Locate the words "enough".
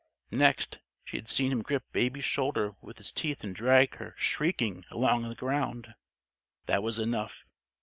6.97-7.45